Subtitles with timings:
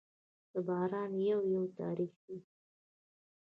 [0.51, 2.37] د باران یو، یو تار يې